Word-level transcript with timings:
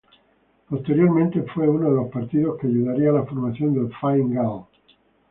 Posteriormente 0.67 1.43
fue 1.53 1.69
uno 1.69 1.87
de 1.91 1.95
los 1.97 2.09
partidos 2.11 2.57
que 2.59 2.65
ayudaría 2.65 3.11
a 3.11 3.13
la 3.13 3.23
formación 3.23 3.75
del 3.75 3.93
Fine 4.01 4.33
Gael. 4.33 4.61